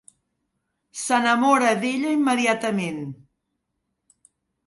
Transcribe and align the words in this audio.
S'enamora 1.01 1.73
d'ella 1.83 2.15
immediatament. 2.17 2.99